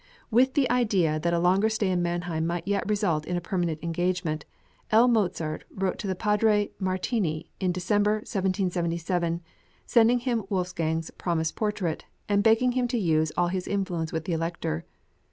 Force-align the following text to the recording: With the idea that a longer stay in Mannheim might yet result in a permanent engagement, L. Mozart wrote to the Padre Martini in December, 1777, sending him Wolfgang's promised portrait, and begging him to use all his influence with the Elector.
With 0.31 0.55
the 0.55 0.67
idea 0.71 1.19
that 1.19 1.31
a 1.31 1.37
longer 1.37 1.69
stay 1.69 1.89
in 1.91 2.01
Mannheim 2.01 2.47
might 2.47 2.67
yet 2.67 2.89
result 2.89 3.23
in 3.27 3.37
a 3.37 3.39
permanent 3.39 3.83
engagement, 3.83 4.45
L. 4.91 5.07
Mozart 5.07 5.63
wrote 5.75 5.99
to 5.99 6.07
the 6.07 6.15
Padre 6.15 6.71
Martini 6.79 7.51
in 7.59 7.71
December, 7.71 8.13
1777, 8.13 9.41
sending 9.85 10.17
him 10.17 10.43
Wolfgang's 10.49 11.11
promised 11.11 11.55
portrait, 11.55 12.05
and 12.27 12.41
begging 12.41 12.71
him 12.71 12.87
to 12.87 12.97
use 12.97 13.31
all 13.37 13.49
his 13.49 13.67
influence 13.67 14.11
with 14.11 14.25
the 14.25 14.33
Elector. 14.33 14.85